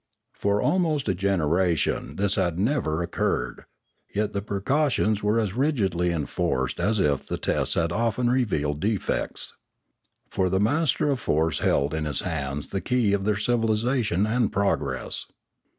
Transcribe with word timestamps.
For 0.33 0.59
almost 0.63 1.07
a 1.07 1.13
generation 1.13 2.15
this 2.15 2.33
had 2.33 2.57
never 2.57 3.03
occurred, 3.03 3.65
yet 4.11 4.33
the 4.33 4.41
precautions 4.41 5.21
were 5.21 5.39
as 5.39 5.53
rigidly 5.53 6.11
enforced 6.11 6.79
as 6.79 6.97
if 6.99 7.27
the 7.27 7.37
tests 7.37 7.75
had 7.75 7.91
often 7.91 8.27
revealed 8.27 8.79
defects. 8.79 9.53
For 10.27 10.49
the 10.49 10.59
master 10.59 11.11
of 11.11 11.19
force 11.19 11.59
held 11.59 11.93
in 11.93 12.05
his 12.05 12.21
hands 12.21 12.69
the 12.69 12.81
key 12.81 13.13
of 13.13 13.25
their 13.25 13.37
civilisation 13.37 14.25
and 14.25 14.51
progress. 14.51 15.27